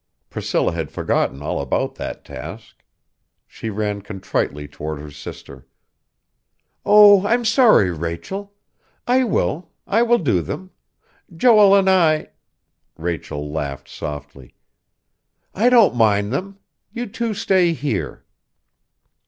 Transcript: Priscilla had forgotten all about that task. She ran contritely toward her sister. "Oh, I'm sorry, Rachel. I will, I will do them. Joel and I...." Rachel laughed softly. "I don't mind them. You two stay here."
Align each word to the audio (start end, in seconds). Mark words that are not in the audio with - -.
Priscilla 0.31 0.71
had 0.71 0.89
forgotten 0.89 1.43
all 1.43 1.61
about 1.61 1.93
that 1.93 2.25
task. 2.25 2.83
She 3.45 3.69
ran 3.69 4.01
contritely 4.01 4.67
toward 4.67 4.99
her 4.99 5.11
sister. 5.11 5.67
"Oh, 6.83 7.23
I'm 7.23 7.45
sorry, 7.45 7.91
Rachel. 7.91 8.51
I 9.05 9.23
will, 9.25 9.69
I 9.85 10.01
will 10.01 10.17
do 10.17 10.41
them. 10.41 10.71
Joel 11.37 11.75
and 11.75 11.87
I...." 11.87 12.31
Rachel 12.97 13.51
laughed 13.51 13.87
softly. 13.87 14.55
"I 15.53 15.69
don't 15.69 15.93
mind 15.95 16.33
them. 16.33 16.57
You 16.91 17.05
two 17.05 17.35
stay 17.35 17.73
here." 17.73 18.25